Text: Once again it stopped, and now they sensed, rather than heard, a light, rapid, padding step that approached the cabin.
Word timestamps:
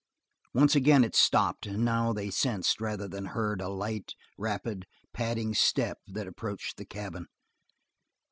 Once 0.55 0.75
again 0.75 1.03
it 1.03 1.15
stopped, 1.15 1.67
and 1.67 1.85
now 1.85 2.11
they 2.11 2.31
sensed, 2.31 2.81
rather 2.81 3.07
than 3.07 3.25
heard, 3.27 3.61
a 3.61 3.69
light, 3.69 4.15
rapid, 4.35 4.87
padding 5.13 5.53
step 5.53 5.99
that 6.07 6.25
approached 6.25 6.77
the 6.77 6.85
cabin. 6.85 7.27